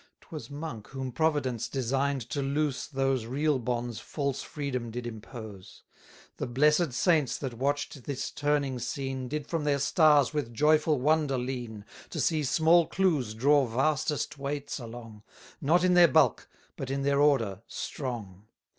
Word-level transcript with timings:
150 0.29 0.29
'Twas 0.29 0.49
Monk 0.49 0.87
whom 0.87 1.11
Providence 1.11 1.69
design'd 1.69 2.27
to 2.31 2.41
loose 2.41 2.87
Those 2.87 3.27
real 3.27 3.59
bonds 3.59 3.99
false 3.99 4.41
freedom 4.41 4.89
did 4.89 5.05
impose. 5.05 5.83
The 6.37 6.47
blessed 6.47 6.91
saints 6.91 7.37
that 7.37 7.53
watch'd 7.53 8.05
this 8.05 8.31
turning 8.31 8.79
scene, 8.79 9.27
Did 9.27 9.45
from 9.45 9.63
their 9.63 9.77
stars 9.77 10.33
with 10.33 10.55
joyful 10.55 10.99
wonder 10.99 11.37
lean, 11.37 11.85
To 12.09 12.19
see 12.19 12.43
small 12.43 12.87
clues 12.87 13.35
draw 13.35 13.67
vastest 13.67 14.39
weights 14.39 14.79
along, 14.79 15.21
Not 15.61 15.83
in 15.83 15.93
their 15.93 16.07
bulk, 16.07 16.49
but 16.75 16.89
in 16.89 17.03
their 17.03 17.21
order, 17.21 17.61
strong. 17.67 18.47